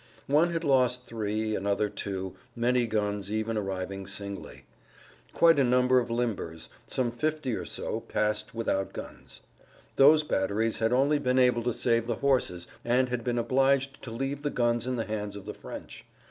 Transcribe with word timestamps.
One 0.25 0.49
had 0.49 0.63
lost 0.63 1.05
three, 1.05 1.55
another 1.55 1.87
two; 1.87 2.35
many 2.55 2.87
guns 2.87 3.31
even 3.31 3.55
arriving 3.55 4.07
singly. 4.07 4.65
Quite 5.31 5.59
a 5.59 5.63
number 5.63 5.99
of 5.99 6.09
limbers, 6.09 6.69
some 6.87 7.11
50 7.11 7.53
or 7.55 7.65
so, 7.65 7.99
passed 7.99 8.55
without 8.55 8.93
guns. 8.93 9.41
Those 9.97 10.23
batteries 10.23 10.79
had 10.79 10.91
only 10.91 11.19
been 11.19 11.37
able 11.37 11.61
to 11.61 11.71
save 11.71 12.07
the 12.07 12.15
horses 12.15 12.67
and 12.83 13.09
had 13.09 13.23
been 13.23 13.37
obliged 13.37 14.01
to 14.01 14.09
leave 14.09 14.41
the 14.41 14.49
guns 14.49 14.87
in 14.87 14.95
the 14.95 15.05
hands 15.05 15.35
of 15.35 15.45
the 15.45 15.53
French. 15.53 16.03